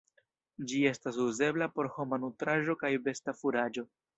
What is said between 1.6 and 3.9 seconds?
por homa nutraĵo kaj besta furaĝo.